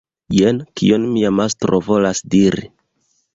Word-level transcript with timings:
Jen 0.35 0.61
kion 0.81 1.05
mia 1.17 1.31
mastro 1.41 1.83
volas 1.91 2.23
diri. 2.37 2.67